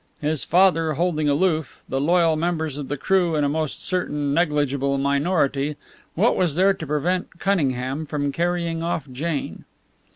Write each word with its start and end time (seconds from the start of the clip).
His 0.19 0.43
father 0.43 0.93
holding 0.93 1.29
aloof, 1.29 1.83
the 1.87 2.01
loyal 2.01 2.35
members 2.35 2.79
of 2.79 2.87
the 2.87 2.97
crew 2.97 3.35
in 3.35 3.43
a 3.43 3.47
most 3.47 3.85
certain 3.85 4.33
negligible 4.33 4.97
minority, 4.97 5.75
what 6.15 6.35
was 6.35 6.55
there 6.55 6.73
to 6.73 6.87
prevent 6.87 7.37
Cunningham 7.37 8.07
from 8.07 8.31
carrying 8.31 8.81
off 8.81 9.07
Jane? 9.11 9.63